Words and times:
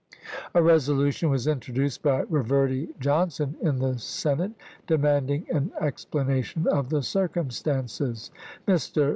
A 0.55 0.63
resolution 0.63 1.29
was 1.29 1.45
introduced 1.45 2.01
by 2.01 2.21
Reverdy 2.23 2.87
John 2.99 3.27
"m^w, 3.27 3.31
son 3.37 3.55
in 3.61 3.77
the 3.77 3.99
Senate 3.99 4.53
demanding 4.87 5.45
an 5.53 5.71
explanation 5.79 6.61
of 6.67 6.89
the 6.89 7.01
p. 7.01 7.05
2484. 7.05 7.21
circumstances. 7.21 8.31
Mr. 8.67 9.09